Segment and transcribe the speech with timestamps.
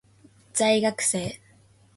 [0.51, 1.31] 在学生